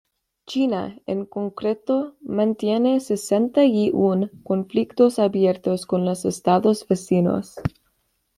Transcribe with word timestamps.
China, 0.47 0.97
en 1.05 1.27
concreto, 1.27 2.15
mantiene 2.21 2.99
sesenta 3.01 3.65
y 3.65 3.91
un 3.93 4.29
conflictos 4.43 5.19
abiertos 5.19 5.85
con 5.85 6.05
los 6.05 6.25
estados 6.25 6.87
vecinos. 6.87 7.57